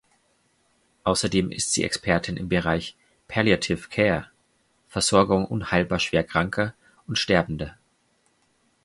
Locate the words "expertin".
1.83-2.35